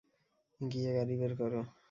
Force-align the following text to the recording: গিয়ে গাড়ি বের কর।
গিয়ে 0.61 0.91
গাড়ি 0.95 1.15
বের 1.19 1.33
কর। 1.39 1.53